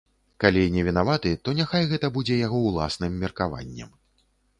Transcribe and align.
Калі 0.43 0.61
не 0.77 0.85
вінаваты, 0.87 1.33
то 1.43 1.53
няхай 1.59 1.85
гэта 1.91 2.09
будзе 2.15 2.39
яго 2.39 2.63
ўласным 2.69 3.21
меркаваннем. 3.25 3.93